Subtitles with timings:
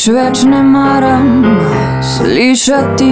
[0.00, 1.26] Nič več ne maram
[2.00, 3.08] slišati,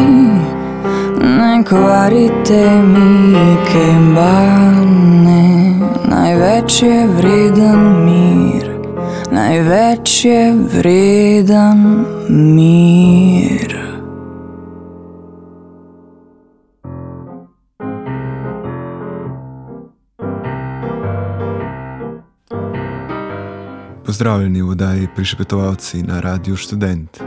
[1.20, 5.44] ne kvarite mi kembane.
[6.08, 8.72] Največ je vreden mir,
[9.36, 10.40] največ je
[10.78, 11.84] vreden
[12.32, 13.57] mir.
[24.18, 27.22] Pozdravljeni v oddaji Prišepetovalci na Radiu Student.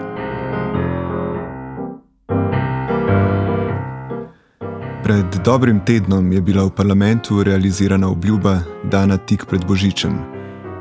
[5.04, 10.20] Pred dobrim tednom je bila v parlamentu realizirana obljuba, dana tik pred Božičem,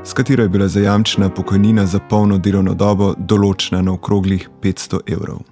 [0.05, 5.45] s katero je bila zajamčena pokojnina za polno delovno dobo določena na okroglih 500 evrov.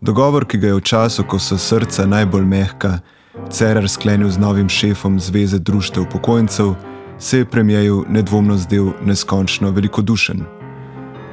[0.00, 3.00] Dogovor, ki ga je v času, ko so srca najbolj mehka,
[3.50, 6.74] Cerar sklenil z novim šefom Zveze društev upokojencev,
[7.22, 10.42] se je premijeju nedvomno zdel neskončno velikodušen.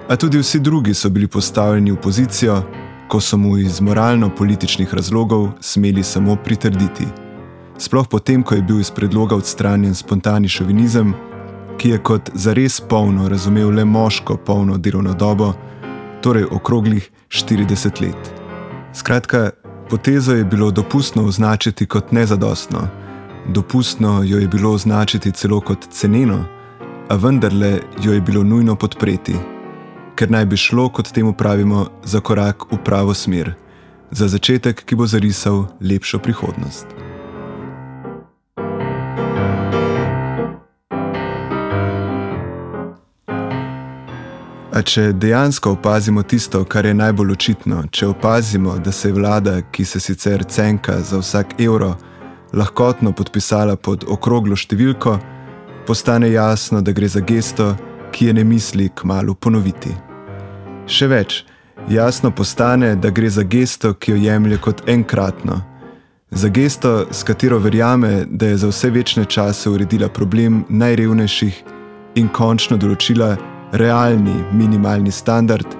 [0.09, 2.63] A tudi vsi drugi so bili postavljeni v pozicijo,
[3.07, 7.05] ko so mu iz moralno-političnih razlogov smeli samo pritrditi.
[7.77, 11.13] Sploh potem, ko je bil iz predloga odstranjen spontani šovinizem,
[11.77, 15.53] ki je kot zares polno razumel le moško polno delovno dobo,
[16.21, 18.33] torej okroglih 40 let.
[18.93, 19.49] Skratka,
[19.89, 22.87] potezo je bilo dopustno označiti kot nezadostno,
[23.47, 26.45] dopustno jo je bilo označiti celo kot ceneno,
[27.09, 29.35] a vendarle jo je bilo nujno podpreti
[30.19, 33.53] ker naj bi šlo, kot temu pravimo, za korak v pravo smer,
[34.11, 36.91] za začetek, ki bo zarisal lepšo prihodnost.
[44.75, 49.85] A če dejansko opazimo tisto, kar je najbolj očitno, če opazimo, da se vlada, ki
[49.85, 51.95] se sicer cenka za vsak evro,
[52.53, 55.17] lahkotno podpisala pod okroglo številko,
[55.87, 57.73] postane jasno, da gre za gesto,
[58.11, 59.93] ki je ne misli k malu ponoviti.
[60.89, 61.43] Še več,
[61.89, 65.61] jasno postane, da gre za gesto, ki jo jemlje kot enkratno.
[66.31, 71.63] Za gesto, s katero verjame, da je za vse večne čase uredila problem najrevnejših
[72.21, 73.33] in končno določila
[73.73, 75.73] realni minimalni standard,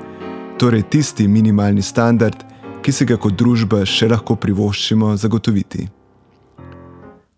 [0.57, 2.45] torej tisti minimalni standard,
[2.81, 5.98] ki se ga kot družba še lahko privoščimo zagotoviti.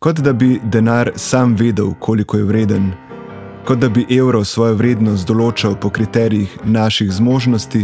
[0.03, 2.91] Kot da bi denar sam vedel, koliko je vreden,
[3.65, 7.83] kot da bi evro svojo vrednost določal po kriterijih naših zmožnosti,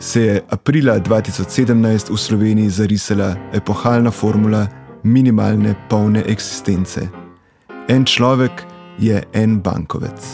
[0.00, 4.62] se je aprila 2017 v Sloveniji zarisala epohalna formula
[5.02, 7.04] minimalne polne eksistence.
[7.88, 8.64] En človek
[8.98, 10.30] je en bankovec.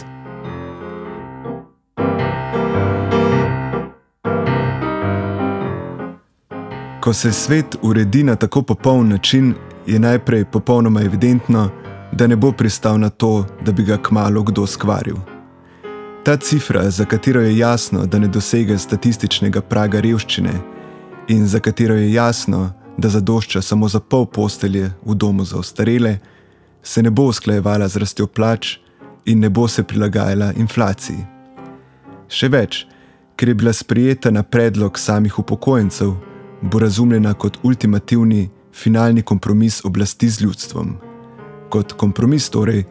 [7.03, 9.54] Ko se svet uredi na tako popoln način,
[9.87, 11.71] je najprej popolnoma evidentno,
[12.13, 15.17] da ne bo pristal na to, da bi ga kmalo kdo skvaril.
[16.25, 20.53] Ta cifra, za katero je jasno, da ne dosega statističnega praga revščine
[21.29, 26.19] in za katero je jasno, da zadošča samo za pol postelje v domu za ostarele,
[26.83, 28.77] se ne bo usklajevala z rastjo plač
[29.25, 31.25] in ne bo se prilagajala inflaciji.
[32.29, 32.87] Še več,
[33.37, 36.12] ker je bila sprijeta na predlog samih upokojencev,
[36.62, 41.10] bo razumljena kot ultimativni, finalni kompromis oblasti z ljudstvom
[41.70, 42.84] kot kompromis, torej,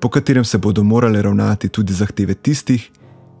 [0.00, 2.90] po katerem se bodo morale ravnati tudi zahteve tistih,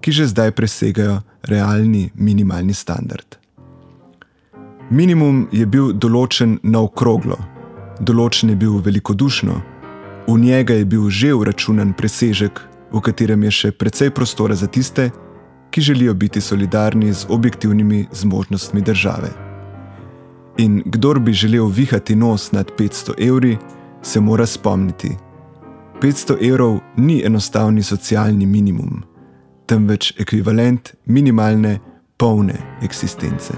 [0.00, 3.36] ki že zdaj presegajo realni minimalni standard.
[4.90, 7.36] Minimum je bil določen na okroglo,
[8.00, 9.56] določen je bil velikodušno,
[10.26, 12.60] v njega je bil že uračunan presežek,
[12.92, 15.10] v katerem je še precej prostora za tiste,
[15.70, 19.45] ki želijo biti solidarni z objektivnimi zmožnostmi države.
[20.58, 23.58] In kdor bi želel vihati nos nad 500 evri,
[24.02, 25.16] se mora spomniti.
[26.02, 29.02] 500 evrov ni enostavni socialni minimum,
[29.66, 31.78] temveč ekvivalent minimalne,
[32.16, 33.52] polne eksistence.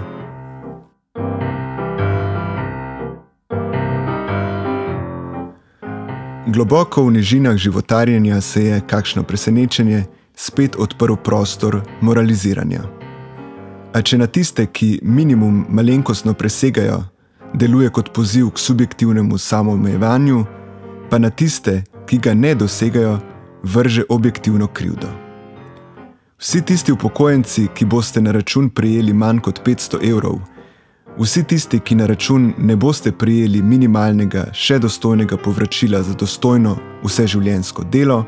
[6.47, 10.05] Globoko v nižinah životarjenja se je, kakšno presenečenje,
[10.35, 12.98] spet odprl prostor moraliziranja.
[13.93, 17.01] A če na tiste, ki minimum malenkostno presegajo,
[17.55, 20.45] deluje kot poziv k subjektivnemu samoomejevanju,
[21.11, 23.19] pa na tiste, ki ga ne dosegajo,
[23.63, 25.09] vrže objektivno krivdo.
[26.39, 30.37] Vsi tisti upokojenci, ki boste na račun prejeli manj kot 500 evrov,
[31.19, 37.89] vsi tisti, ki na račun ne boste prejeli minimalnega, še dostojnega povračila za dostojno vseživljenjsko
[37.91, 38.23] delo,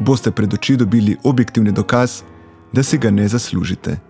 [0.00, 2.22] boste pred oči dobili objektivni dokaz,
[2.72, 4.09] da si ga ne zaslužite.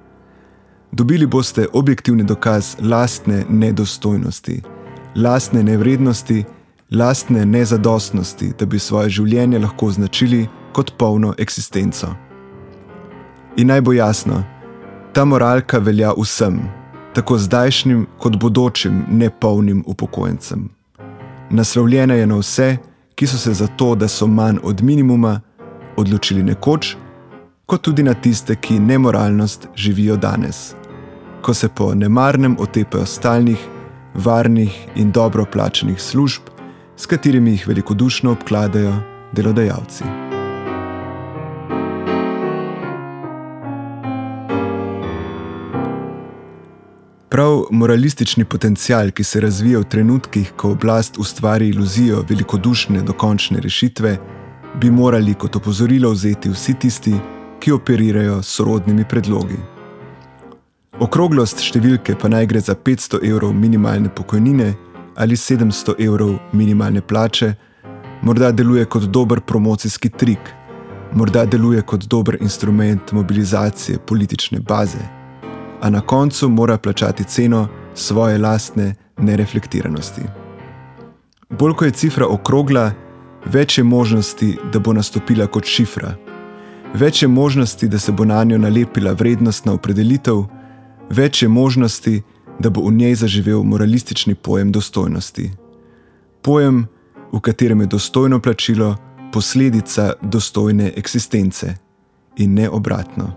[0.93, 4.63] Dobili boste objektivni dokaz lastne nedostojnosti,
[5.17, 6.45] lastne nevrednosti,
[6.91, 12.11] lastne nezadostnosti, da bi svoje življenje lahko označili kot polno eksistenco.
[13.57, 14.43] In naj bo jasno,
[15.13, 16.59] ta moralka velja vsem,
[17.15, 20.69] tako zdajšnjim kot bodočim nepolnim upokojencem.
[21.51, 22.77] Naslovljena je na vse,
[23.15, 25.41] ki so se za to, da so manj od minimuma,
[25.97, 26.97] odločili nekoč,
[27.67, 30.75] kot tudi na tiste, ki nemoralnost živijo danes,
[31.43, 33.59] ko se po nemarnem otepajo stalnih,
[34.15, 36.43] varnih in dobro plačenih služb,
[36.97, 38.95] s katerimi jih velikodušno obkladajo
[39.33, 40.05] delodajalci.
[47.31, 54.17] Prav moralistični potencial, ki se razvija v trenutkih, ko oblast ustvari iluzijo velikodušne dokončne rešitve,
[54.81, 57.15] bi morali kot opozorilo vzeti vsi tisti,
[57.61, 59.80] ki operirajo s sorodnimi predlogi.
[60.99, 64.73] Okroglost številke pa naj gre za 500 evrov minimalne pokojnine
[65.21, 67.53] ali 700 evrov minimalne plače,
[68.23, 70.51] morda deluje kot dober promocijski trik,
[71.15, 75.03] morda deluje kot dober instrument mobilizacije politične baze,
[75.81, 80.23] a na koncu mora plačati ceno svoje lastne nereflektiranosti.
[81.51, 82.93] Bolj ko je cifra okrogla,
[83.45, 86.15] več je možnosti, da bo nastopila kot šifra,
[86.95, 90.45] več je možnosti, da se bo na njo nalepila vrednostna opredelitev,
[91.11, 92.23] več je možnosti,
[92.59, 95.51] da bo v njej zaživel moralistični pojem dostojnosti.
[96.43, 96.87] Pojem,
[97.33, 98.97] v katerem je dostojno plačilo
[99.33, 101.75] posledica dostojne eksistence
[102.37, 103.31] in ne obratno.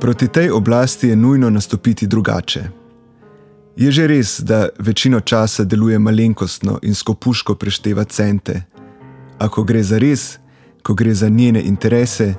[0.00, 2.64] Proti tej oblasti je nujno nastopiti drugače.
[3.76, 8.62] Je že res, da večino časa deluje malenkostno in skopuško prešteva cente,
[9.38, 10.41] a ko gre za res,
[10.82, 12.34] ko gre za njene interese,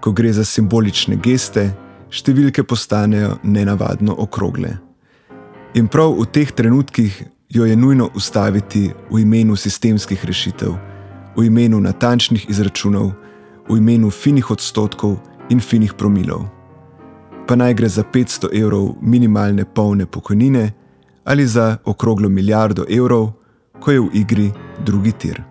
[0.00, 1.70] ko gre za simbolične geste,
[2.10, 4.76] številke postanejo nenavadno okrogle.
[5.74, 10.76] In prav v teh trenutkih jo je nujno ustaviti v imenu sistemskih rešitev,
[11.36, 13.12] v imenu natančnih izračunov,
[13.68, 15.18] v imenu finih odstotkov
[15.50, 16.48] in finih promilov
[17.48, 20.72] pa naj gre za 500 evrov minimalne polne pokojnine
[21.24, 23.32] ali za okroglo milijardo evrov,
[23.80, 24.52] ko je v igri
[24.84, 25.47] drugi tir.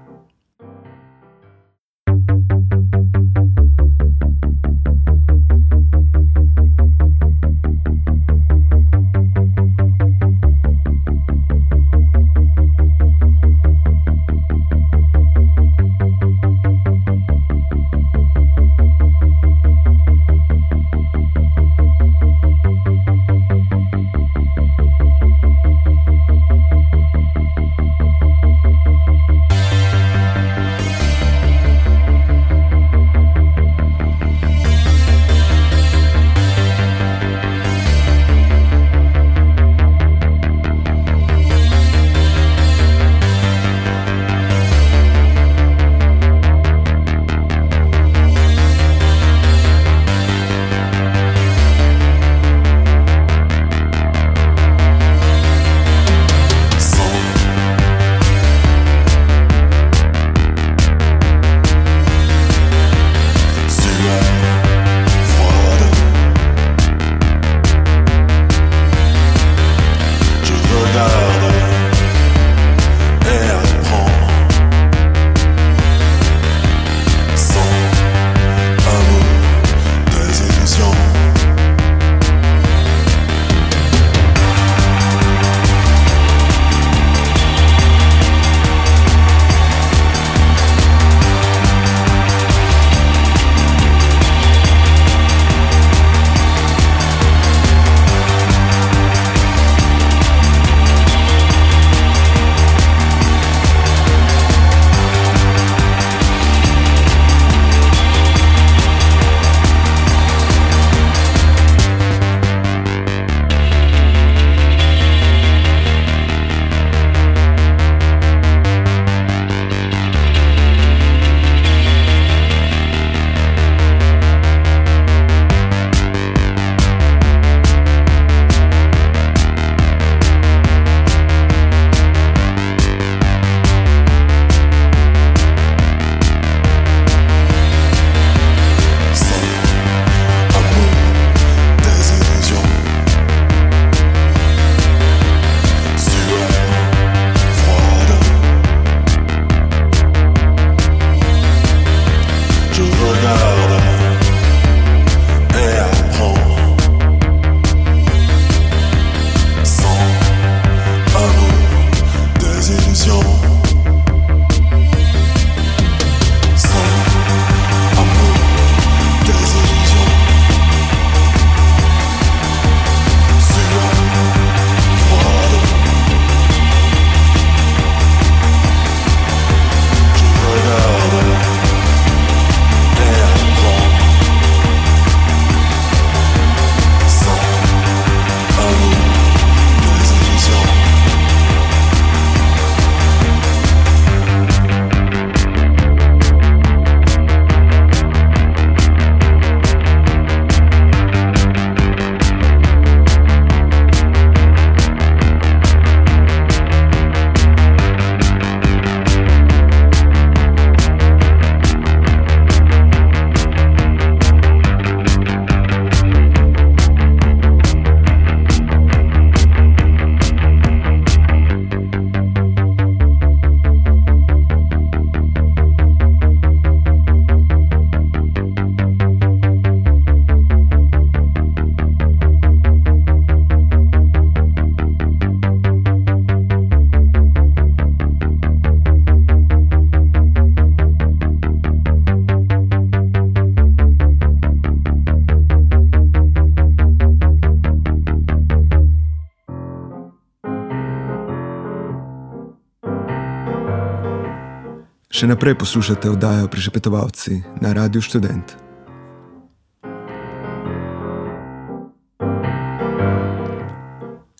[255.17, 258.51] Še naprej poslušate oddajo Prišepetovalci na Radiu Student.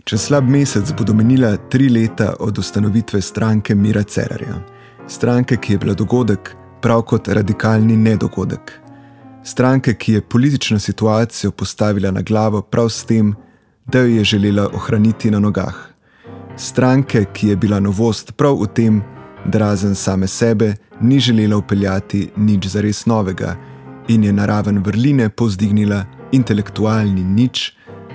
[0.06, 4.60] Čez slab mesec bodo menila tri leta od ustanovitve stranke Mira Cerarja,
[5.10, 8.78] stranke, ki je bila dogodek, prav kot radikalni nedogodek.
[9.42, 13.34] Stranke, ki je politično situacijo postavila na glavo prav s tem,
[13.90, 15.90] da jo je želela ohraniti na nogah.
[16.56, 19.17] Stranke, ki je bila novost prav v tem, da
[19.54, 23.56] razen same sebe ni želela upeljati nič zares novega
[24.08, 27.74] in je naraven vrline povzdignila intelektualni nič,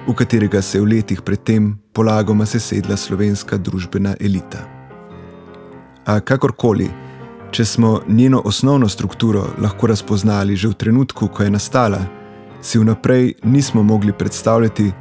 [0.09, 4.65] v katerega se je v letih predtem polagoma sesedla slovenska družbena elita.
[6.07, 6.91] A kakorkoli,
[7.51, 12.01] če smo njeno osnovno strukturo lahko razpoznali že v trenutku, ko je nastala,
[12.63, 14.93] si vnaprej nismo mogli predstavljati,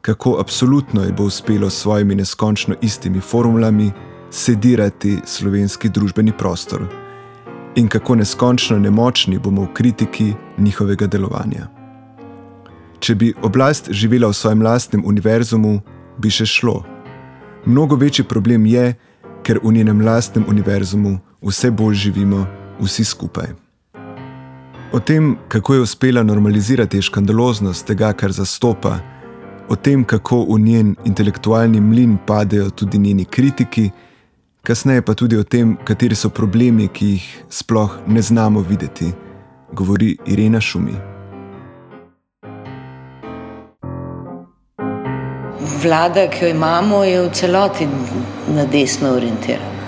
[0.00, 3.90] kako absolutno je bo uspelo s svojimi neskončno istimi formulami
[4.30, 6.86] sedirati slovenski družbeni prostor
[7.76, 11.68] in kako neskončno nemočni bomo v kritiki njihovega delovanja.
[13.00, 15.80] Če bi oblast živela v svojem lastnem univerzumu,
[16.18, 16.82] bi še šlo.
[17.66, 18.94] Mnogo večji problem je,
[19.42, 22.44] ker v njenem lastnem univerzumu vse bolj živimo
[22.80, 23.54] vsi skupaj.
[24.92, 28.98] O tem, kako je uspela normalizirati škandaloznost tega, kar zastopa,
[29.68, 33.90] o tem, kako v njen intelektualni mlin padejo tudi njeni kritiki,
[34.62, 39.12] kasneje pa tudi o tem, kateri so problemi, ki jih sploh ne znamo videti,
[39.72, 40.96] govori Irena Šumi.
[45.82, 47.88] Vlada, ki jo imamo, je v celoti
[48.48, 49.78] na desno orientirana.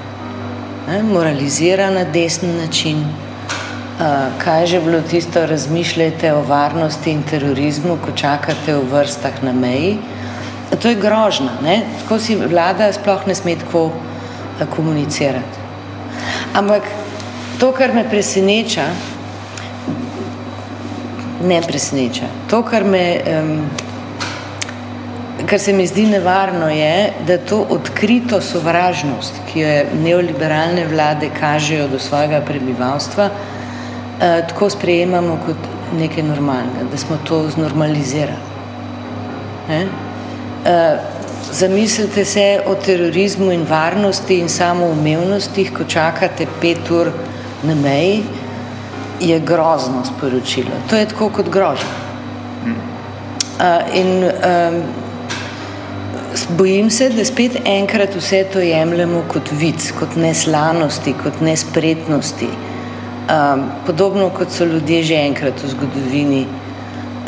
[1.03, 3.05] Moralizira na desni način.
[4.39, 9.53] Kaj je že bilo tisto, razmišljate o varnosti in terorizmu, ko čakate v vrstah na
[9.53, 9.99] meji?
[10.83, 11.53] To je grožna.
[11.63, 11.83] Ne?
[12.01, 13.91] Tako si vlada sploh ne sme tako
[14.77, 15.59] komunicirati.
[16.55, 16.83] Ampak
[17.59, 18.85] to, kar me preseneča,
[21.43, 23.65] ne preseneča, to, kar, me, um,
[25.47, 31.89] kar se mi zdi nevarno, je, da to odkrito sovražnost, ki jo neoliberalne vlade kažejo
[31.89, 38.51] do svojega prebivalstva, uh, tako sprejemamo kot nekaj normalnega, da smo to znormalizirali.
[39.69, 41.12] Uh,
[41.53, 47.11] Zamislite se o terorizmu in varnosti in samoumevnosti, ko čakate pet ur
[47.63, 48.23] na meji,
[49.21, 50.79] je grozno sporočilo.
[50.91, 51.91] To je tako kot grožnja.
[52.65, 54.83] Uh, in um,
[56.57, 62.49] bojim se, da spet enkrat vse to jemljemo kot vic, kot neslanosti, kot nespretnosti.
[63.29, 66.47] Um, podobno kot so ljudje že enkrat v zgodovini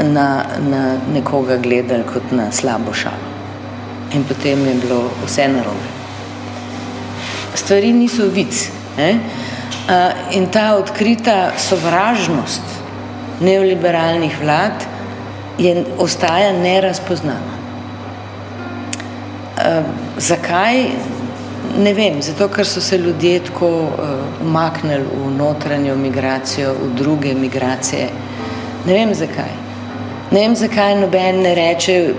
[0.01, 3.34] na, na nekoga gledali kot na slabo šalo
[4.15, 5.89] in potem je bilo vse narobe.
[7.55, 8.71] Stvari niso vic.
[8.97, 9.19] Ne?
[10.33, 12.63] In ta odkrita sovražnost
[13.41, 14.87] neoliberalnih vlad
[15.59, 17.55] je, ostaja nerazpoznana.
[20.17, 20.87] Zakaj?
[21.79, 23.69] Ne vem, zato ker so se ljudje tako
[24.43, 28.09] umaknili v notranjo migracijo, v druge migracije.
[28.87, 29.53] Ne vem zakaj.
[30.31, 32.15] Ne vem zakaj noben ne reče,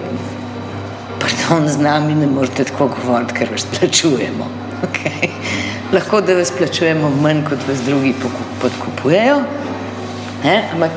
[1.19, 4.47] pardon, z nami ne morete tako govoriti, ker vas plačujemo.
[4.85, 5.29] Okay.
[5.93, 8.13] Lahko da vas plačujemo manj, kot vas drugi
[8.61, 9.41] podkupujejo,
[10.43, 10.55] ne?
[10.73, 10.91] ampak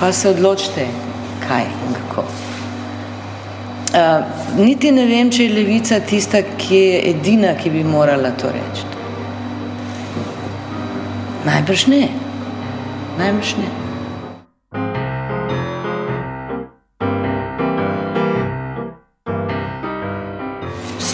[0.00, 0.86] pa se odločite,
[1.48, 2.26] kaj in kako.
[3.96, 4.24] Uh,
[4.58, 8.84] niti ne vem, če je levica tista, ki je edina, ki bi morala to reči.
[11.46, 12.08] Najbrž ne.
[13.18, 13.85] Najbrž ne.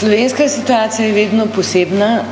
[0.02, 2.24] Slovenska situacija je vedno posebna,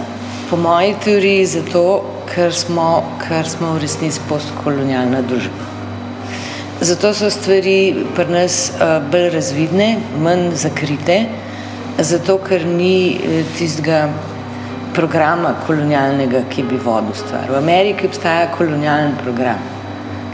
[0.50, 1.83] po moji teoriji, zato,
[2.27, 5.69] ker smo, ker smo v resnici postkolonialna družba.
[6.81, 9.87] Zato so stvari pri nas uh, bolj razvidne,
[10.19, 11.21] manj zakrite,
[11.99, 14.03] zato ker ni uh, tistega
[14.99, 17.47] programa kolonialnega, ki bi vodil stvar.
[17.55, 19.62] V Ameriki obstaja kolonialni program,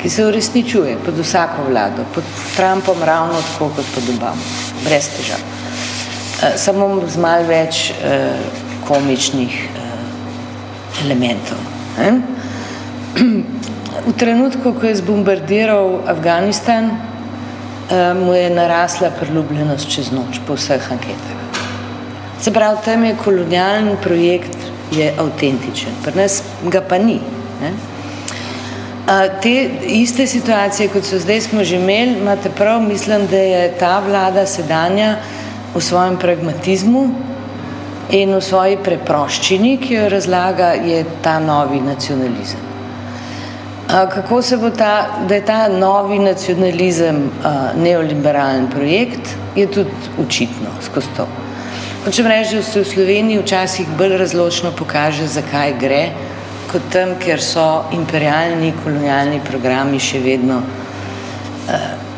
[0.00, 4.52] ki se uresničuje pod vsako vlado, pod Trumpom ravno tako kot pod Obamo,
[4.88, 5.65] brez težav.
[6.42, 8.26] Eh, samo z malo več uh,
[8.84, 9.84] komičnih uh,
[11.06, 11.56] elementov.
[11.96, 12.18] Eh?
[14.06, 20.84] V trenutku, ko je zbombardiral Afganistan, uh, mu je narasla priljubljenost čez noč po vseh
[20.92, 21.40] anketah.
[22.36, 24.60] Se pravi, tam je kolonialni projekt
[24.92, 27.16] je avtentičen, pri nas ga pa ni.
[27.62, 27.72] Ne?
[29.40, 29.54] Te
[29.88, 34.44] iste situacije, kot so zdaj smo že imeli, imate prav, mislim, da je ta vlada
[34.46, 35.16] sedanja
[35.76, 37.06] v svojem pragmatizmu
[38.14, 42.62] In v svoji preproščini, ki jo razlaga, je ta novi nacionalizem.
[43.90, 47.18] Kako se bo ta, da je ta novi nacionalizem
[47.82, 49.90] neoliberalen projekt, je tudi
[50.22, 51.26] očitno skozi to.
[52.04, 56.02] Hočem reči, da se v Sloveniji včasih bolj razločno pokaže, zakaj gre,
[56.70, 60.62] kot tam, ker so imperialni, kolonialni programi še vedno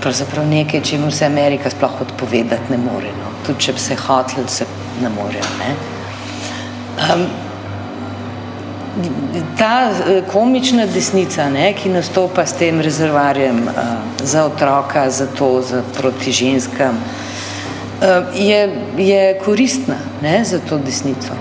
[0.00, 3.10] pravzaprav nekaj, čemu se Amerika sploh odpovedati ne more.
[3.18, 3.32] No.
[3.46, 4.66] Tudi če bi se hoteli, se
[5.02, 5.44] ne morejo.
[5.58, 5.74] Ne.
[7.12, 7.26] Um,
[9.58, 13.82] ta eh, komična desnica, ne, ki nastopa s tem rezervarjem uh,
[14.22, 21.36] za otroka, za to, za proti ženskam, uh, je, je koristna ne, za to desnico.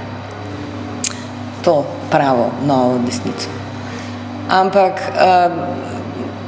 [1.65, 3.49] To pravo, novo desnico.
[4.49, 5.96] Ampak uh,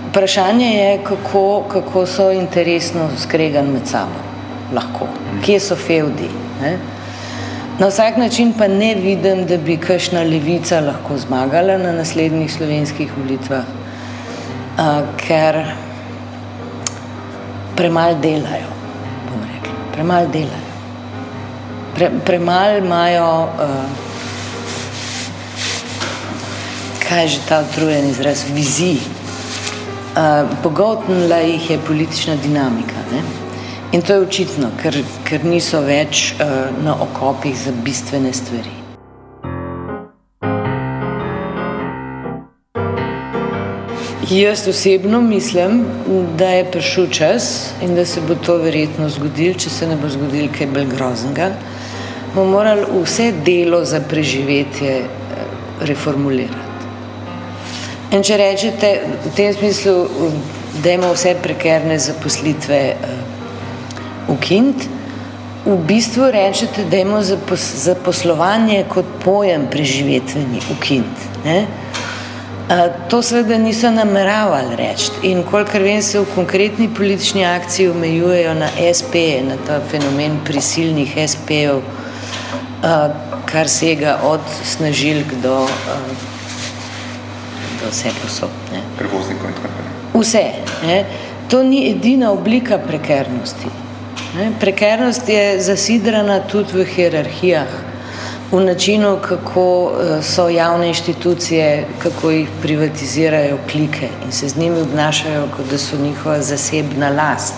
[0.09, 4.21] vprašanje je, kako, kako so interesno skregani med sabo.
[4.73, 5.07] Lahko.
[5.45, 6.29] Kje so fevdi?
[6.61, 6.77] Ne?
[7.79, 13.11] Na vsak način pa ne vidim, da bi kakšna levica lahko zmagala na naslednjih slovenskih
[13.17, 13.63] volitvah,
[15.17, 15.61] ker
[17.75, 18.73] premalo delajo,
[19.29, 19.77] bom rekla.
[19.93, 20.67] Premalo delajo.
[21.95, 23.49] Pre, premalo imajo, uh,
[27.07, 29.18] kaj je že ta utrujen izraz, vizij.
[30.63, 32.99] Pogotnila jih je politična dinamika.
[33.11, 33.21] Ne?
[33.91, 38.75] In to je očitno, ker, ker niso več uh, na okopih za bistvene stvari.
[44.29, 45.85] Jaz osebno mislim,
[46.37, 50.09] da je prišel čas in da se bo to verjetno zgodilo, če se ne bo
[50.09, 51.49] zgodilo kaj bolj groznega,
[52.35, 55.03] bomo morali vse delo za preživetje
[55.81, 56.58] reformulirati.
[58.09, 58.87] In če rečete
[59.25, 60.07] v tem smislu,
[60.81, 62.79] da imamo vse prekerne zaposlitve
[64.33, 64.87] ukiniti,
[65.65, 71.29] v bistvu rečete, da imamo za poslovanje kot pojem preživetveni ukiniti.
[73.09, 78.69] To seveda niso nameravali reči in kolikor vem se v konkretni politični akciji omejujejo na
[78.97, 79.13] SP,
[79.45, 81.81] na ta fenomen prisilnih SP-ov,
[83.45, 86.38] kar sega od snažilk do, do
[87.91, 88.49] vse posod.
[88.97, 90.21] Prevoznikov in tako naprej.
[90.21, 90.43] Vse.
[90.87, 91.05] Ne?
[91.49, 93.69] To ni edina oblika prekernosti.
[94.37, 94.51] Ne?
[94.59, 97.67] Prekernost je zasidrana tudi v hierarhijah,
[98.51, 104.81] v načinu, kako eh, so javne inštitucije, kako jih privatizirajo klike in se z njimi
[104.81, 107.53] obnašajo, kot da so njihova zasebna last.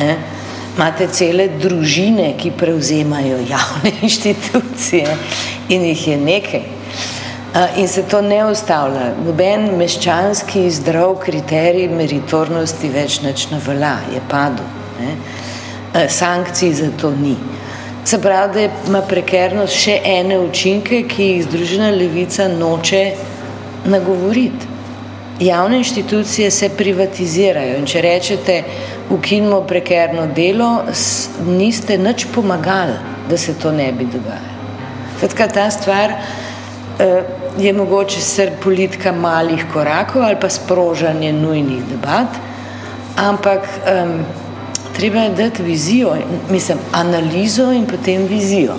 [0.00, 0.16] Ne?
[0.76, 5.16] Imate cele družine, ki prevzemajo javne inštitucije
[5.68, 6.79] in jih je nekaj.
[7.76, 9.08] In se to ne ustavlja.
[9.26, 14.66] Noben meščanski zdrav kriterij meritornosti več neč ne velja, je padel.
[15.00, 15.16] Ne?
[16.08, 17.34] sankcij za to ni.
[18.04, 23.02] Se pravi, da ima prekernost še ene učinke, ki jih Združena levica noče
[23.84, 24.70] nagovoriti.
[25.40, 28.62] Javne inštitucije se privatizirajo in če rečete,
[29.10, 30.68] ukinimo prekerno delo,
[31.46, 34.58] niste nič pomagali, da se to ne bi dogajalo.
[35.20, 36.14] Tako ta stvar
[37.58, 42.28] je mogoče ser politika malih korakov ali pa sprožanje nujnih debat,
[43.16, 44.24] ampak um,
[44.96, 46.16] treba je dati vizijo,
[46.50, 48.74] mislim, analizo in potem vizijo.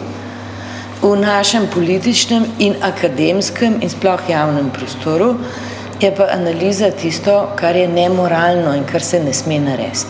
[1.02, 5.36] V našem političnem in akademskem in sploh javnem prostoru
[6.00, 10.06] je pa analiza tisto, kar je nemoralno in kar se ne sme narediti.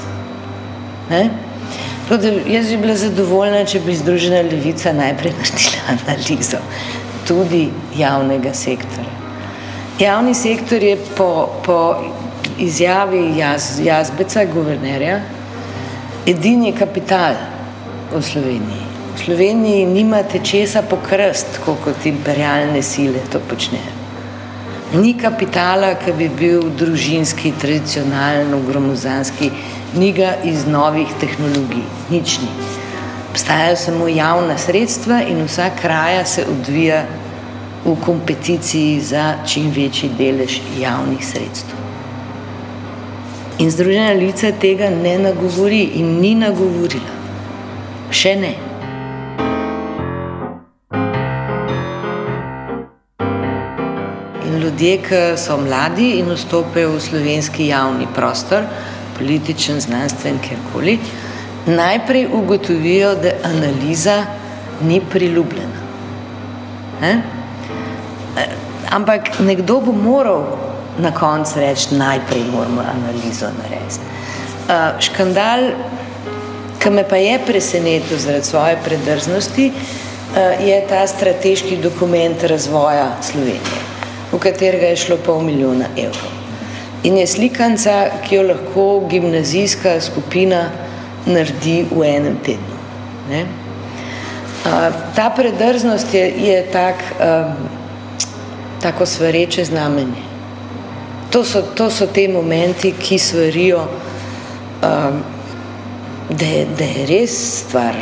[1.09, 1.29] Ne?
[2.47, 6.57] Jaz bi bila zadovoljna, če bi Združena levica najprej naredila analizo
[7.31, 9.15] tudi javnega sektorja.
[9.99, 11.95] Javni sektor je po, po
[12.59, 15.21] izjavi jaz, Jazbeca, guvernerja,
[16.27, 17.37] edini kapital
[18.11, 18.83] v Sloveniji.
[19.15, 23.95] V Sloveniji nimate česa pokrst, kot imperialne sile to počnejo.
[24.91, 29.51] Ni kapitala, ki bi bil družinski, tradicionalno, gromozanski,
[29.95, 32.51] ni ga iz novih tehnologij, nič ni.
[33.31, 37.05] Obstajajo samo javna sredstva in vsa kraja se odvija
[37.85, 41.77] v kompeticiji za čim večji delež javnih sredstev.
[43.59, 47.13] In Združena levica tega ne nagovori in ni nagovorila.
[48.11, 48.53] Še ne.
[54.45, 58.65] In ljudje, ki so mladi in vstopajo v slovenski javni prostor,
[59.19, 60.97] političen, znanstven, kjerkoli,
[61.69, 64.23] najprej ugotovijo, da analiza
[64.81, 65.85] ni priljubljena.
[67.01, 67.40] Eh?
[68.91, 70.43] Ampak nekdo bo moral
[70.99, 74.03] na koncu reči, najprej moramo analizo narediti.
[74.67, 75.71] Uh, škandal,
[76.79, 79.71] ki me pa je presenetil zaradi svoje predrznosti,
[80.59, 83.81] je ta strateški dokument razvoja Slovenije,
[84.31, 86.31] v katerega je šlo pol milijona evrov.
[87.03, 90.69] In je slikanca, ki jo lahko gimnazijska skupina
[91.25, 92.77] naredi v enem tednu.
[93.29, 93.45] Ne?
[94.65, 97.80] A, ta predrznost je, je tak, um,
[98.81, 100.23] tako svareče znamenje.
[101.31, 105.21] To so, to so te momenti, ki svarijo, um,
[106.29, 107.95] da, je, da je res stvar.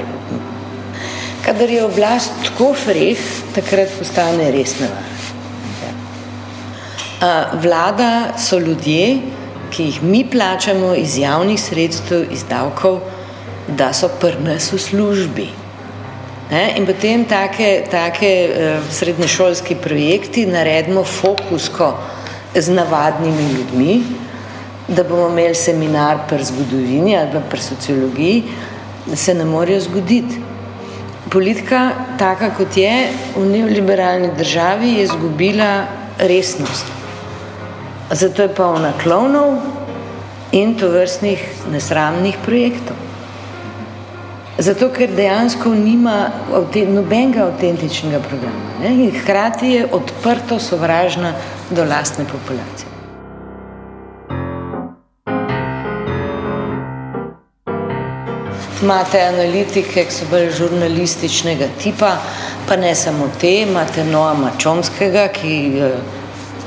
[1.46, 3.20] Kadar je oblast tako freh,
[3.56, 5.20] takrat postane res nevarna.
[7.62, 9.20] Vlada so ljudje,
[9.70, 13.00] ki jih mi plačamo iz javnih sredstev, iz davkov,
[13.68, 15.48] da so pri nas v službi.
[16.50, 16.74] Ne?
[16.78, 21.94] In potem take, take uh, srednješolski projekti naredimo fokusko
[22.56, 24.04] z navadnimi ljudmi,
[24.88, 28.44] da bomo imeli seminar pri zgodovini ali pa pri sociologiji,
[29.16, 30.42] se ne morejo zgoditi.
[31.30, 35.86] Politika, taka kot je v neoliberalni državi, je izgubila
[36.18, 36.86] resnost.
[38.12, 39.60] Zato je polna klonov
[40.52, 43.09] in to vrstnih nesramnih projektov.
[44.60, 46.32] Zato, ker dejansko nima
[46.91, 48.89] nobenega avtentičnega programa ne?
[49.06, 51.34] in hkrati je odprto sovražna
[51.69, 52.89] do lastne populacije.
[58.84, 62.17] Imate analitike, ki so bolj žurnalističnega tipa,
[62.67, 65.56] pa ne samo te, imate Noama Čomskega, ki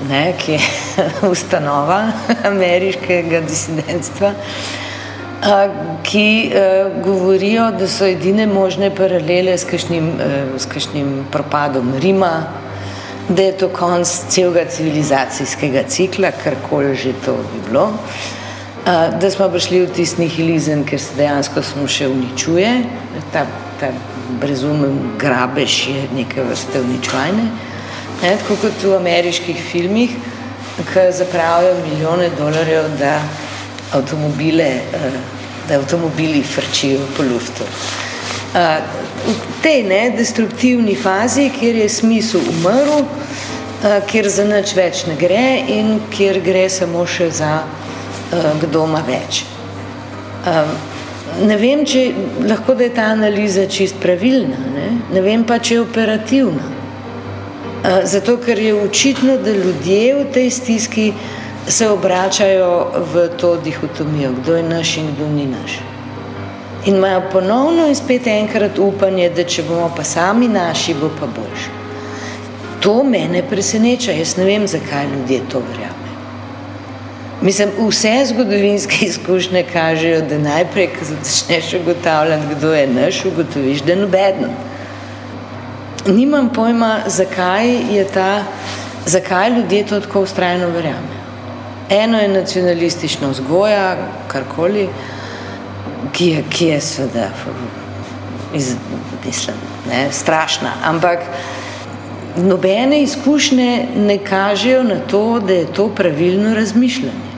[0.09, 0.61] ne, ki je
[1.33, 2.07] ustanova
[2.53, 4.33] ameriškega disidentstva,
[6.03, 6.53] ki
[7.05, 10.13] govorijo, da so edine možne paralele s kakšnim,
[10.57, 12.45] s kakšnim propadom Rima,
[13.29, 17.91] da je to konc celega civilizacijskega cikla, karkoli že to bi bilo,
[19.21, 22.71] da smo prišli v tisti nihilizem, ker se dejansko smo še uničuje,
[23.33, 23.47] ta,
[23.81, 23.93] ta
[24.41, 27.47] brezumen grabež je neke vrste uničvajne.
[28.23, 30.15] Ne, tako kot v ameriških filmih,
[30.79, 33.17] ki zapravijo milijone dolarjev, da
[33.93, 34.81] avtomobile, eh,
[35.69, 37.65] da avtomobili frčijo po luftu.
[38.55, 38.79] Eh,
[39.27, 43.05] v tej ne, destruktivni fazi, kjer je smisel umrl,
[43.85, 47.63] eh, kjer za nič več ne gre in kjer gre samo še za
[48.61, 49.43] kdo ima več.
[51.45, 52.15] Ne vem, če
[52.49, 56.65] lahko da je ta analiza čist pravilna, ne, ne vem pa, če je operativna.
[58.09, 61.13] Zato, ker je očitno, da ljudje v tej stiski
[61.69, 65.79] se obračajo v to dihotomijo, kdo je naš in kdo ni naš.
[66.87, 71.27] In imajo ponovno in spet enkrat upanje, da če bomo pa sami naši, bo pa
[71.27, 71.71] boljši.
[72.83, 76.01] To mene preseneča, jaz ne vem, zakaj ljudje to verjamejo.
[77.43, 83.93] Mislim, vse zgodovinske izkušnje kažejo, da najprej, ko začneš ugotavljati, kdo je naš, ugotoviš, da
[83.93, 84.55] je nobeden
[86.07, 88.45] nimam pojma, zakaj je ta,
[89.07, 91.22] zakaj ljudje to tako ustrajno verjamejo.
[91.93, 93.97] Eno je nacionalistična vzgoja,
[94.29, 94.89] karkoli,
[96.13, 97.29] ki je, ki je seveda,
[98.55, 98.75] iz,
[99.25, 99.57] mislim,
[99.89, 101.19] ne, strašna, ampak
[102.37, 107.33] nobene izkušnje ne kažejo na to, da je to pravilno razmišljanje.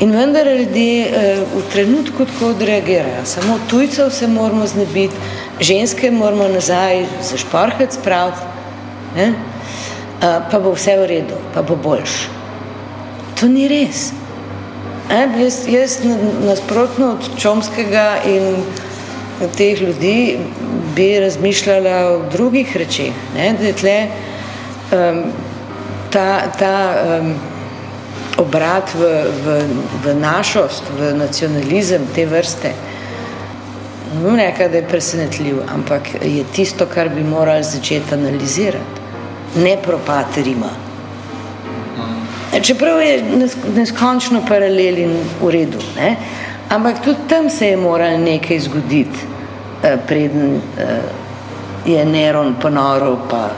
[0.00, 5.14] In vendar ljudje eh, v trenutku tako odreagirajo, samo tujcev se moramo znebiti,
[5.60, 8.40] ženske moramo nazaj za šporhec spraviti,
[9.16, 9.32] ne?
[10.20, 12.35] pa bo vse v redu, pa bo boljš.
[13.40, 14.12] To ni res.
[15.10, 15.98] E, jaz, jaz
[16.46, 18.54] nasprotno od Čomskega in
[19.56, 20.38] teh ljudi
[20.96, 23.52] bi razmišljala o drugih rečeh, ne?
[23.58, 25.22] da je tle um,
[26.10, 27.34] ta, ta um,
[28.38, 29.12] obrat v,
[29.44, 29.58] v,
[30.04, 32.72] v našost, v nacionalizem te vrste,
[34.14, 39.04] ne bom rekla, da je presenetljiv, ampak je tisto, kar bi morali začeti analizirati,
[39.60, 40.85] ne propad Rima.
[42.62, 43.22] Čeprav je
[43.74, 46.16] neskončno paralel in v redu, ne?
[46.68, 49.18] ampak tudi tam se je moralo nekaj zgoditi,
[49.82, 51.00] eh, preden eh,
[51.86, 53.16] je Neron ponoril.
[53.30, 53.50] Pa,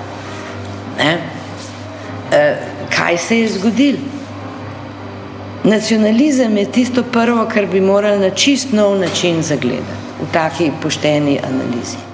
[0.98, 1.18] ne?
[2.32, 2.56] Eh,
[2.90, 3.98] kaj se je zgodilo?
[5.64, 11.38] Nacionalizem je tisto prvo, kar bi morali na čist nov način zagledati v taki pošteni
[11.38, 12.07] analizi.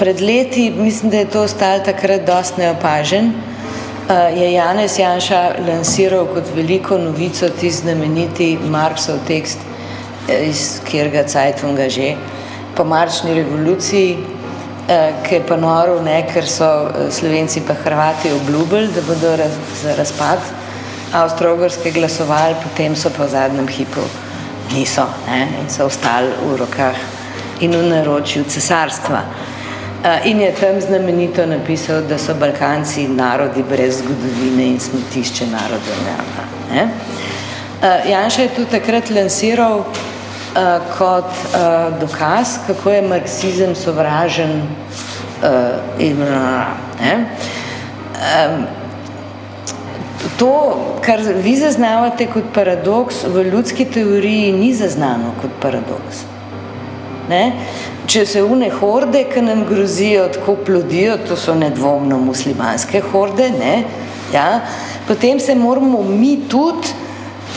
[0.00, 3.32] Pred leti, mislim, da je to ostalo takrat dosti neopažen,
[4.36, 9.58] je Janez Janša lansiral kot veliko novico ti znameniti Marksov tekst,
[10.28, 12.14] e, iz kjerga Zeitunga že,
[12.76, 14.16] po marčni revoluciji,
[14.88, 16.70] e, ki je pa noril, ne, ker so
[17.10, 20.38] Slovenci pa Hrvati obljubili, da bodo raz, za razpad
[21.12, 24.08] Avstro-Ogrske glasovali, potem so pa v zadnjem hipu
[24.72, 25.48] niso ne?
[25.60, 26.96] in so ostali v rokah
[27.60, 29.24] in v naročju cesarstva.
[30.24, 35.98] In je tam znamenito napisal, da so Balkanci narodi brez zgodovine in smetišče narodov.
[38.08, 39.86] Janša je tu takrat lansiral uh,
[40.98, 41.28] kot
[42.00, 44.62] dokaz, kako je marksizem sovražen
[45.98, 46.18] in
[47.00, 47.26] ne.
[50.38, 56.24] To, kar vi zaznavate kot paradoks, v ljudski teoriji ni zaznano kot paradoks.
[57.28, 57.52] Ne?
[58.10, 63.74] Če se une horde, ki nam grozijo, tako plodijo, to so nedvomno muslimanske horde, ne?
[64.34, 64.48] Ja?
[65.10, 66.88] potem se moramo mi tudi,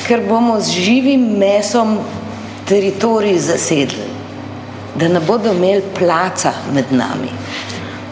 [0.08, 2.00] ker bomo z živim mesom
[2.66, 4.08] teritorij zasedli,
[4.96, 7.30] da ne bodo imeli placa med nami.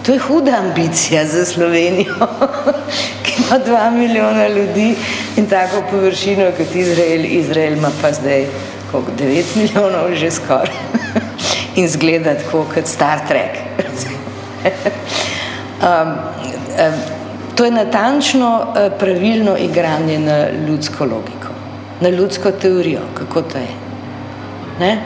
[0.05, 2.27] To je huda ambicija za Slovenijo,
[3.25, 4.95] ki ima dva milijona ljudi
[5.37, 7.25] in tako površino kot Izrael.
[7.25, 8.45] Izrael ima pa zdaj
[8.91, 10.77] koliko, devet milijonov že skoraj
[11.75, 13.57] in zgleda tako kot Star Trek.
[15.81, 16.99] um, um,
[17.55, 21.47] to je natančno uh, pravilno igranje na ljudsko logiko,
[22.01, 23.67] na ljudsko teorijo, kako to je.
[24.79, 25.03] Ne?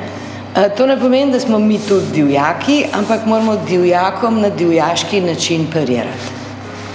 [0.77, 6.31] To ne pomeni, da smo mi tudi divjaki, ampak moramo divjakom na divjaški način parirati.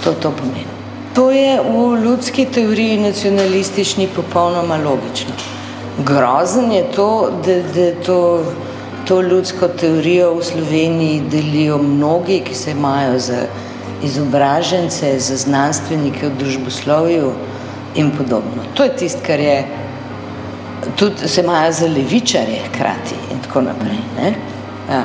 [0.03, 0.71] To to pomeni.
[1.15, 5.33] To je v ljudski teoriji nacionalistični popolnoma logično.
[5.97, 8.43] Grozen je to, da, da to,
[9.11, 13.41] to ljudsko teorijo v Sloveniji delijo mnogi, ki se imajo za
[14.03, 17.33] izobražence, za znanstvenike v družboslovju
[17.95, 18.63] in podobno.
[18.73, 19.65] To je tisto, kar je
[20.95, 23.99] tudi se imajo za levičarje hkrati in tako naprej.
[24.15, 24.33] Ne?
[24.89, 25.03] Ja.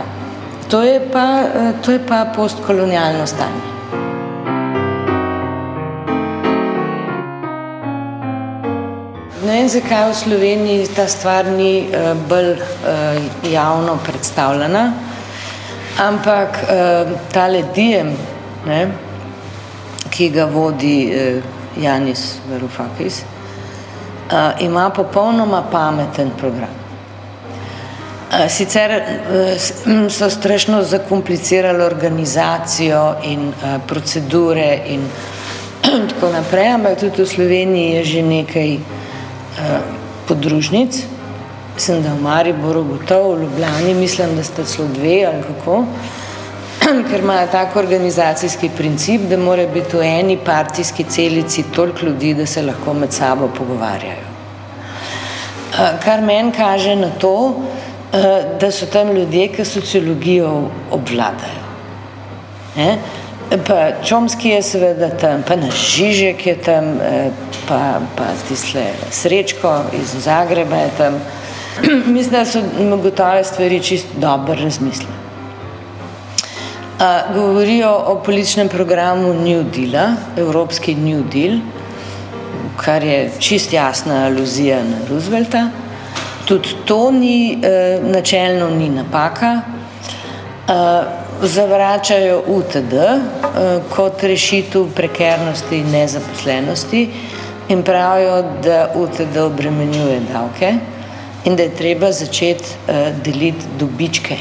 [0.71, 1.43] To, je pa,
[1.83, 3.76] to je pa postkolonialno stanje.
[9.57, 12.61] Vem, zakaj v Sloveniji ta stvar ni uh, bolj uh,
[13.49, 14.93] javno predstavljena,
[15.97, 18.13] ampak uh, tale dijem,
[18.67, 18.81] ne,
[20.13, 21.41] ki ga vodi uh,
[21.81, 26.85] Janis Varoufakis, uh, ima popolnoma pameten program.
[28.49, 28.91] Sicer
[30.11, 33.53] so strašno zakomplicirali organizacijo in
[33.87, 35.07] procedure in
[36.11, 38.79] tako naprej, ampak tudi v Sloveniji je že nekaj
[40.29, 41.03] podružnic.
[41.75, 45.85] Mislim, da v Mariboru gotovo, v Ljubljani mislim, da sta celo dve ali kako.
[47.11, 52.47] Ker imajo tak organizacijski princip, da mora biti v eni partijski celici toliko ljudi, da
[52.47, 54.27] se lahko med sabo pogovarjajo.
[56.05, 57.55] Kar meni kaže na to,
[58.61, 60.51] da so tam ljudje, ki sociologijo
[60.91, 61.65] obvladajo.
[62.77, 62.99] Ne?
[63.67, 66.99] Pa Čomski je seveda tam, pa naš Žižek je tam,
[67.69, 71.21] pa, pa tisle Srečko iz Zagreba je tam.
[72.15, 72.63] Mislim, da so
[73.03, 75.27] gotove stvari čisto dobro razmislili
[77.35, 81.59] govorijo o političnem programu New Deal, Evropski New Deal,
[82.77, 85.71] kar je čist jasna aluzija na Roosevelta.
[86.45, 89.61] Tudi to ni, eh, načelno ni napaka.
[90.69, 91.03] Eh,
[91.43, 93.19] zavračajo UTD eh,
[93.97, 97.11] kot rešitev prekernosti in nezaposlenosti
[97.69, 100.75] in pravijo, da UTD obremenjuje davke
[101.45, 104.37] in da je treba začeti eh, deliti dobičke,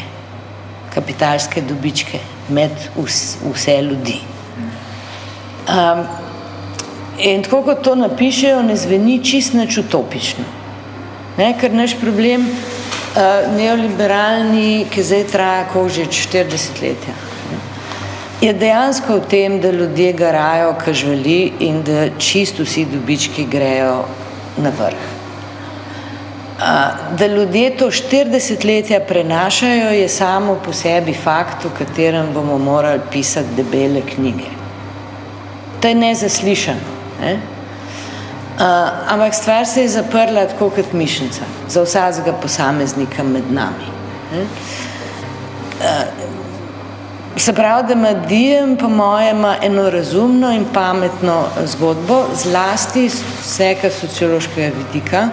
[0.93, 4.19] kapitalske dobičke med vs, vse ljudi.
[5.65, 6.05] Um,
[7.17, 10.43] in tako kot to napišejo, ne zveni čist nič utopično.
[11.37, 12.74] Ne, ker naš problem uh,
[13.55, 17.07] neoliberalni, ki zdaj traja ko že 40 let,
[18.41, 24.05] je dejansko v tem, da ljudje garajo, kaj želi in da čist vsi dobički grejo
[24.57, 25.05] na vrh.
[27.19, 33.01] Da ljudje to 40 letja prenašajo, je samo po sebi fakt, v katerem bomo morali
[33.11, 34.51] pisati debele knjige.
[35.81, 36.93] To je nezaslišano.
[37.21, 37.39] Ne?
[38.55, 38.63] Uh,
[39.07, 43.89] ampak stvar se je zaprla tako kot mišnica, za vsakega posameznika med nami.
[44.31, 44.41] Uh,
[47.37, 53.89] se pravi, da Madijem, po mojem, ima eno razumno in pametno zgodbo, zlasti z vsega
[53.91, 55.29] sociološkega vidika,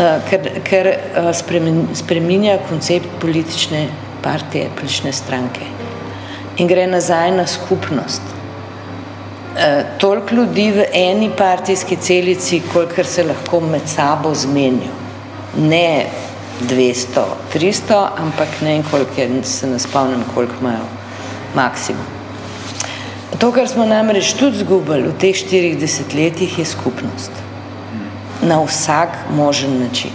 [0.00, 1.32] Eh, ker, ker eh,
[1.98, 3.88] spreminja koncept politične
[4.22, 5.66] partije, politične stranke
[6.56, 8.22] in gre nazaj na skupnost.
[9.60, 14.94] Uh, toliko ljudi v eni partijski celici, kolikor se lahko med sabo zmenijo.
[15.58, 16.06] Ne
[16.62, 20.88] 200, 300, ampak ne in koliko je, se ne spomnim, koliko imajo
[21.54, 22.04] maksimum.
[23.38, 27.30] To, kar smo namreč tudi zgubili v teh 40 letih, je skupnost
[28.42, 30.10] na vsak možen način.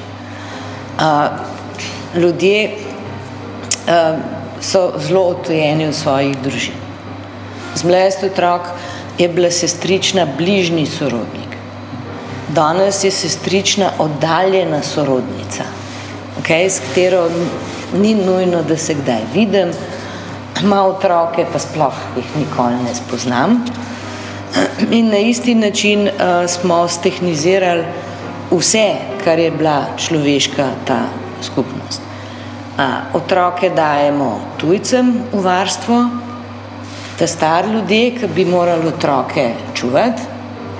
[2.15, 4.19] ljudje uh,
[4.61, 6.79] so zelo odtojeni v svojih družinah.
[7.75, 8.61] Zmlest otrok
[9.17, 11.55] je bila sestrična bližnji sorodnik.
[12.49, 15.63] Danes je sestrična oddaljena sorodnica,
[16.41, 17.29] okay, s katero
[17.93, 19.71] ni nujno, da se kdaj vidim,
[20.63, 23.65] ima otroke, pa sploh jih nikoli ne spoznam.
[24.91, 27.83] In na isti način uh, smo stehnizirali
[28.51, 30.99] vse, kar je bila človeška ta
[31.41, 32.01] skupnost.
[32.77, 36.09] Uh, otroke dajemo tujcem v varstvo,
[37.19, 40.21] da star ljudje, ki bi morali otroke čuvati,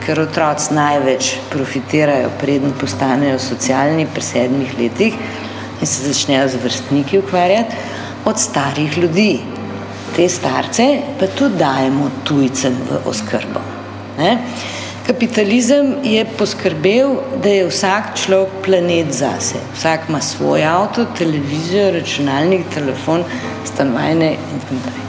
[0.06, 5.16] ker otroci največ profitirajo, preden postanejo socialni pri sedmih letih
[5.82, 7.76] in se začnejo z vrstniki ukvarjati,
[8.26, 9.40] od starih ljudi.
[10.16, 10.86] Te starce
[11.20, 13.62] pa tudi dajemo tujcem v oskrbo.
[14.18, 14.38] Ne?
[15.06, 19.62] Kapitalizem je poskrbel, da je vsak človek planet zase.
[19.76, 23.24] Vsak ima svoj avto, televizijo, računalnik, telefon,
[23.74, 25.05] stanovanje in tako naprej.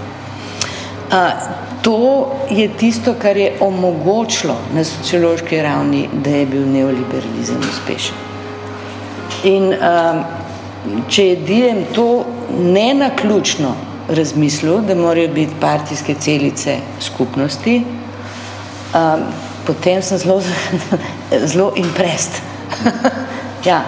[1.82, 8.16] To je tisto, kar je omogočilo na sociološki ravni, da je bil neoliberalizem uspešen.
[9.44, 10.24] In um,
[11.08, 13.74] če je Diem to ne naključno
[14.08, 17.82] razmislil, da morajo biti partijske celice skupnosti,
[18.94, 19.24] um,
[19.66, 20.42] potem sem zelo,
[21.52, 22.42] zelo imprest.
[23.70, 23.84] ja.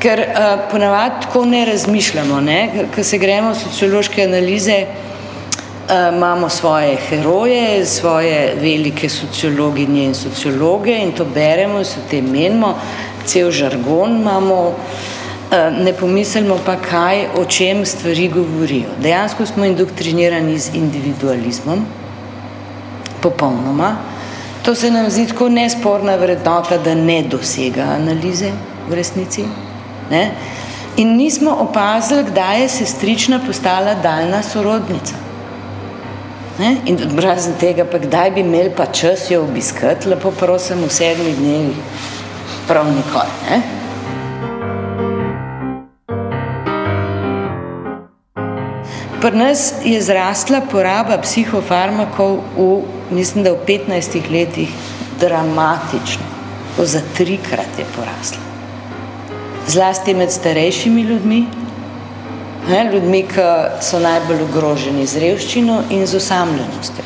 [0.00, 2.86] Ker uh, ponavadi tako ne razmišljamo, ne?
[2.94, 4.86] ker se gremo sociološke analize,
[5.90, 12.74] imamo svoje heroje, svoje velike sociologinje in sociologe in to beremo, se o tem menimo,
[13.26, 18.88] cel žargon imamo, uh, ne pomislimo pa, kaj, o čem stvari govorijo.
[19.02, 21.84] Dejansko smo indoktrinirani z individualizmom,
[23.22, 23.96] popolnoma.
[24.62, 28.52] To se nam zdi tako nesporna vrednota, da ne dosega analize
[28.88, 29.44] v resnici.
[30.10, 30.30] Ne?
[30.96, 35.29] In nismo opazili, kdaj je sestrična postala daljna sorodnica.
[36.58, 36.76] Ne?
[36.86, 41.36] In razen tega, pa kdaj bi imeli pa čas jo obiskati, lepo prosim, v sedmih
[41.38, 41.76] dnevih,
[42.68, 43.36] prav nikoli.
[43.50, 43.60] Ne?
[49.20, 52.68] Pri nas je zrasla poraba psihofarmakov v,
[53.12, 54.72] mislim, da v 15 letih
[55.20, 56.24] dramatično.
[56.76, 58.40] To za trikrat je porasla.
[59.68, 61.46] Zlasti med starejšimi ljudmi,
[62.70, 63.46] ne, ljudmi, ki
[63.84, 67.04] so najbolj ogroženi z revščino in z osamljenostjo.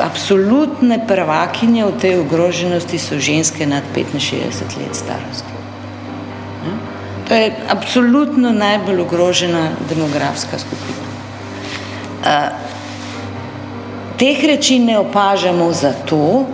[0.00, 5.56] Absolutne prvakinje v tej ogroženosti so ženske nad 65 let starosti.
[7.28, 11.06] To je absolutno najbolj ogrožena demografska skupina.
[12.22, 12.54] Uh,
[14.18, 16.46] teh reči ne opažamo zato,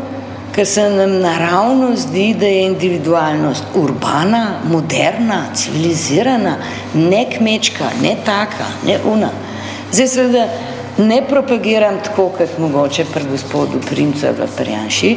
[0.54, 6.56] ker se nam naravno zdi, da je individualnost urbana, moderna, civilizirana,
[6.94, 9.30] ne kmečka, ne taka, ne una.
[9.92, 10.46] Zdaj seveda
[10.98, 15.16] ne propagiram tako, kot mogoče pri gospodu Princu v Prijanši,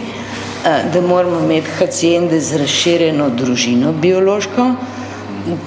[0.93, 4.71] da moramo imeti hacijende z razširjeno družino biološko,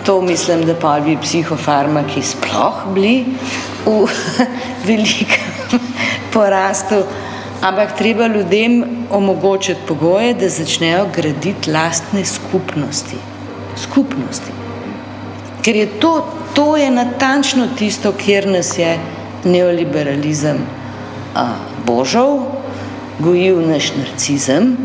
[0.07, 3.25] to mislim, da pa bi psihofarmaki sploh bili
[3.87, 4.07] v
[4.89, 5.81] velikem
[6.33, 7.05] porastu,
[7.61, 13.17] ampak treba ljudem omogočiti pogoje, da začnejo graditi lastne skupnosti.
[13.77, 14.53] Skupnosti.
[15.63, 18.99] Ker je to, to je natančno tisto, kjer nas je
[19.45, 20.59] neoliberalizem
[21.35, 21.55] a,
[21.87, 22.41] božal,
[23.19, 24.77] gojil naš narcizem.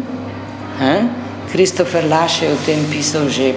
[1.51, 3.53] Kristofer Laš je o tem pisal že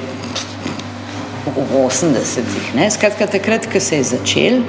[1.47, 2.93] v 80-ih.
[2.93, 4.61] Skratka, takrat, ko se je začel,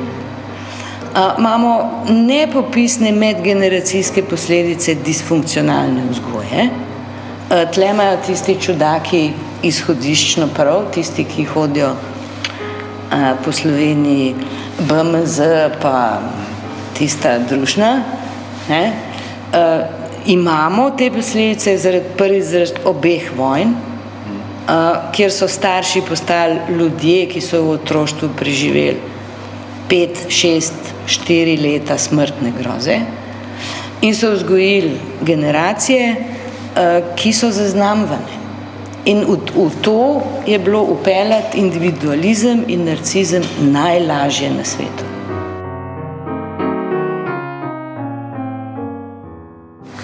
[1.38, 6.70] imamo nepopisne medgeneracijske posledice disfunkcionalne vzgoje.
[7.74, 9.32] Tle imajo tisti čudaki
[9.64, 11.96] izhodiščno prav, tisti, ki hodijo
[13.46, 14.36] po Sloveniji,
[14.80, 15.42] BMZ,
[15.82, 16.20] pa
[16.98, 18.04] tista družna.
[18.70, 18.94] Ne?
[20.26, 23.76] Imamo te posledice zaradi prvi zaradi obeh vojn,
[25.16, 29.17] kjer so starši postali ljudje, ki so v otroštvu preživeli
[29.90, 33.00] pet, šest, štiri leta smrtne groze
[34.02, 36.16] in so vzgojili generacije,
[37.16, 38.38] ki so zaznamvane.
[39.06, 45.08] In v, v to je bilo upeljati individualizem in narcizem najlažje na svetu.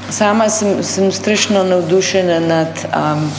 [0.10, 3.32] Sama sem, sem strašno navdušena nad um,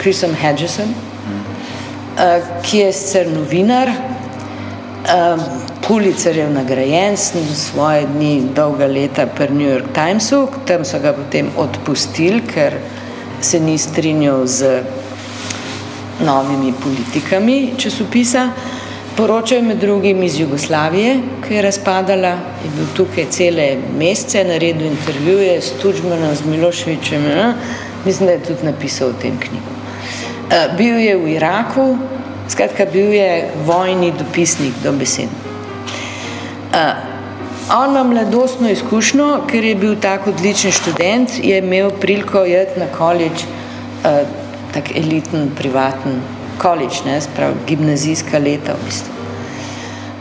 [0.00, 5.40] Chrisom Hedgesom, uh, ki je sicer novinar, um,
[5.88, 11.50] Pulitzer nagrajen, sem svoje dni dolga leta pri New York Timesu, tam so ga potem
[11.60, 12.78] odpustili, ker
[13.44, 14.80] se ni strinjal z
[16.24, 18.46] novimi politikami časopisa.
[19.16, 22.32] Poročajo med drugim iz Jugoslavije, ki je razpadala,
[22.64, 23.68] je bil tukaj cele
[23.98, 27.28] mesece, naredil intervjuje s Tuđmanom, z Miloševičem,
[28.04, 29.72] mislim, da je tudi napisal v tem knjigu.
[30.78, 31.90] Bil je v Iraku,
[32.48, 35.43] skratka, bil je vojni dopisnik do besed.
[37.74, 42.86] On ima mladostno izkušnjo, ker je bil tak odličen študent, je imel priliko jeti na
[42.96, 43.46] college,
[44.04, 44.26] uh,
[44.74, 46.18] tak eliten, privaten
[46.62, 49.12] college, ne, sprav, gimnazijska leta v bistvu.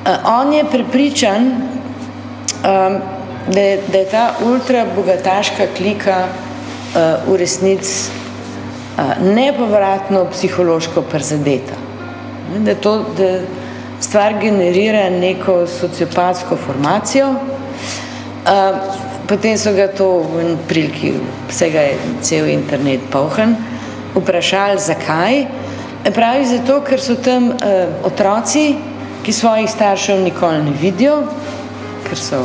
[0.06, 3.00] Uh, on je prepričan, um,
[3.48, 11.82] da, je, da je ta ultra bogataška klika uh, v resnici uh, nepovratno psihološko prizadeta.
[12.60, 13.40] Da to, da
[14.04, 18.80] stvar generira neko sociopatsko formacijo, uh,
[19.28, 21.14] potem so ga to v priliki,
[21.50, 23.56] vsega je cel internet polhen,
[24.16, 25.46] vprašali zakaj.
[26.14, 28.74] Pravi zato, ker so tam uh, otroci,
[29.24, 31.22] ki svojih staršev nikoli ne vidijo,
[32.04, 32.42] ker so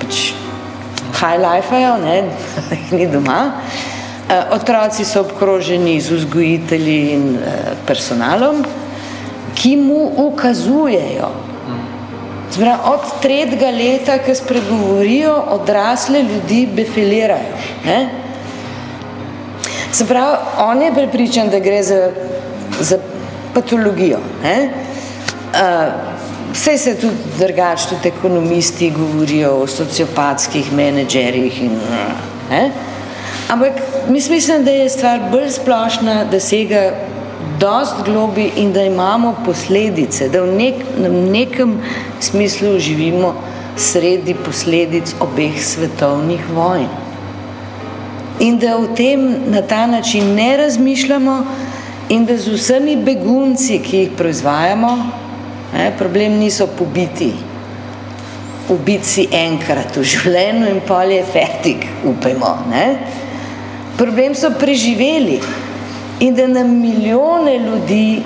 [0.00, 0.30] pač
[1.20, 1.98] high life-ajo,
[2.72, 3.42] jih ni doma.
[4.24, 8.64] Uh, otroci so obkroženi z vzgojitelji in uh, personalom,
[9.54, 11.30] ki mu ukazujejo.
[12.54, 17.56] Zbra, od tretjega leta, ki spregovorijo, odrasle ljudi befilirajo.
[17.86, 18.08] Ne?
[19.92, 22.10] Se pravi, on je prepričan, da gre za,
[22.80, 22.98] za
[23.54, 24.18] patologijo.
[24.42, 24.68] Ne?
[25.54, 26.14] Uh,
[26.52, 31.78] vse se tudi drugač, tudi ekonomisti govorijo o sociopatskih menedžerjih in
[32.50, 32.70] ne?
[33.48, 33.72] Ampak
[34.08, 36.90] mislim, da je stvar bolj splošna, da sega
[37.58, 41.78] dost globi in da imamo posledice, da v, nek, v nekem
[42.20, 43.34] smislu živimo
[43.76, 46.88] sredi posledic obeh svetovnih vojn.
[48.40, 51.44] In da v tem na ta način ne razmišljamo
[52.08, 54.96] in da z vsemi begunci, ki jih proizvajamo,
[55.74, 57.32] ne, problem niso pobiti,
[58.68, 62.56] ubiti si enkrat v življenju in pol je fertik, upajmo.
[62.70, 62.86] Ne.
[63.96, 65.38] Problem so preživeli,
[66.20, 68.22] in da nam milijone ljudi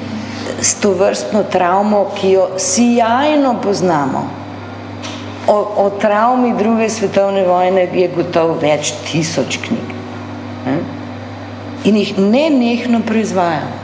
[0.61, 4.28] s to vrstno travmo, ki jo sijajno poznamo,
[5.47, 9.93] o, o travmi druge svetovne vojne je gotovo več tisoč knjig.
[10.66, 10.78] Ne?
[11.84, 13.78] In jih ne nehno proizvajamo.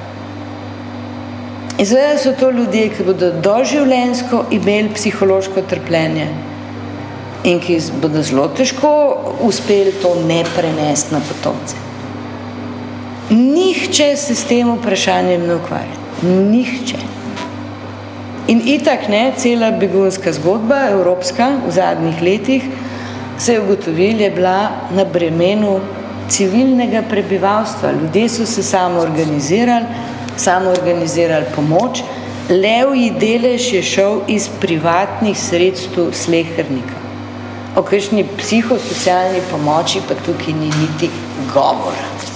[1.78, 6.28] In seveda so to ljudje, ki bodo doživljensko imeli psihološko trpljenje
[7.44, 8.90] in ki bodo zelo težko
[9.42, 11.84] uspeli to ne prenesti na potomce.
[13.31, 15.97] Nihče se s tem vprašanjem ne ukvarja.
[16.22, 16.99] Nihče.
[18.49, 22.64] In itak ne, cela begunska zgodba, evropska, v zadnjih letih,
[23.39, 25.81] se je ugotovil, je bila na bremenu
[26.29, 27.93] civilnega prebivalstva.
[27.93, 29.87] Ljudje so se samo organizirali,
[30.37, 32.03] samo organizirali pomoč.
[32.51, 37.01] Levji delež je šel iz privatnih sredstv slehernika.
[37.77, 41.11] O kakšni psihosocialni pomoči pa tukaj ni niti
[41.55, 42.34] govora.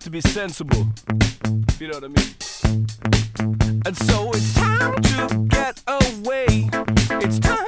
[0.00, 0.86] To be sensible.
[1.80, 3.82] You know what I mean?
[3.84, 6.68] And so it's time to get away.
[7.22, 7.66] It's time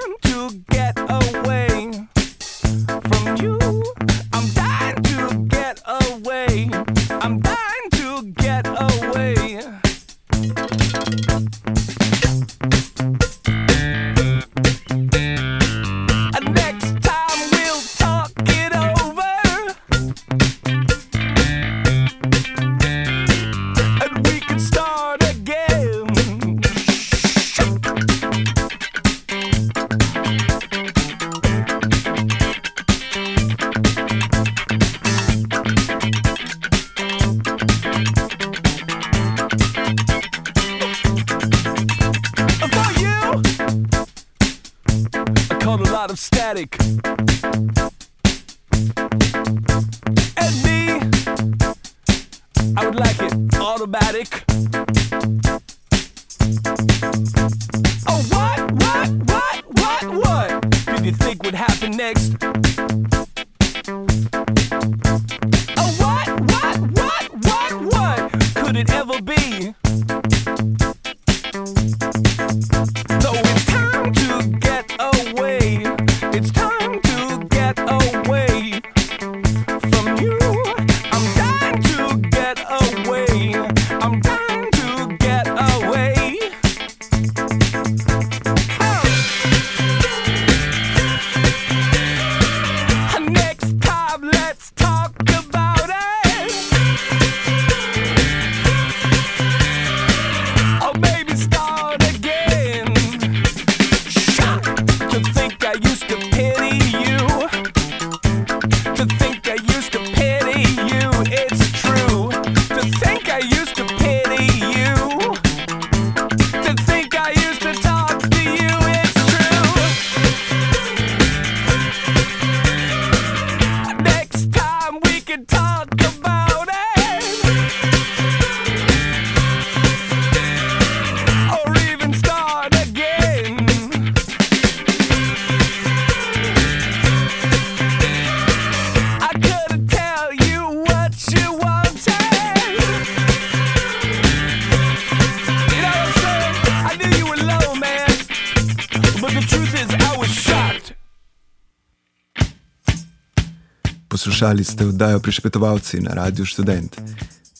[154.42, 156.96] Poslušali ste oddajo Prišpetovalci na Radiu Student.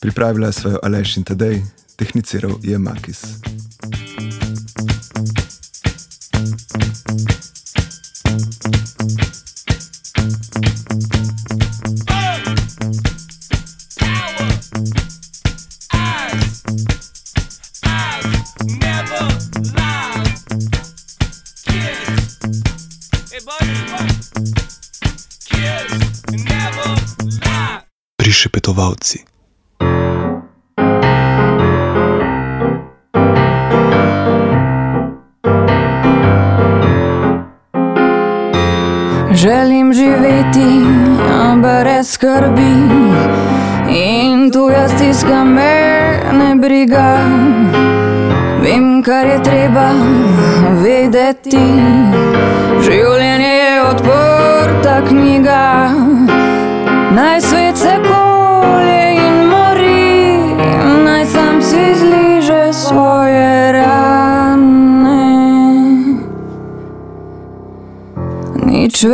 [0.03, 1.63] Pripravila sva jo Aleš in Tadej,
[1.95, 3.39] tehniciral je Makis.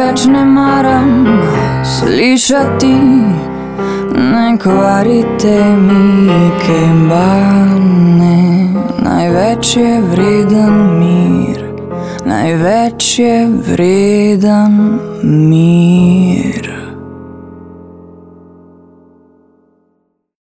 [0.10, 1.10] več ne maram
[1.86, 2.94] slišati,
[4.32, 8.40] ne kvarite mi kembane.
[9.06, 11.62] Največ je vreden mir,
[12.26, 13.38] največ je
[13.70, 14.82] vreden
[15.22, 16.39] mir.